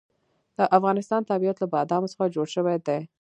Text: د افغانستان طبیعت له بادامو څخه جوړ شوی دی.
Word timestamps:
د 0.57 0.59
افغانستان 0.77 1.21
طبیعت 1.31 1.57
له 1.59 1.67
بادامو 1.73 2.11
څخه 2.13 2.33
جوړ 2.35 2.47
شوی 2.55 2.77
دی. 2.87 2.99